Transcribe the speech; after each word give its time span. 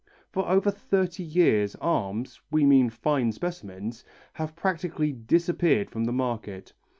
For 0.31 0.49
over 0.49 0.71
thirty 0.71 1.21
years 1.21 1.75
arms, 1.75 2.41
we 2.49 2.65
mean 2.65 2.89
fine 2.89 3.31
specimens, 3.33 4.03
have 4.33 4.55
practically 4.55 5.11
disappeared 5.11 5.91
from 5.91 6.05
the 6.05 6.11
market. 6.11 6.73